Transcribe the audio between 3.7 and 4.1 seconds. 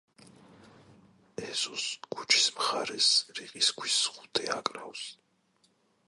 ქვის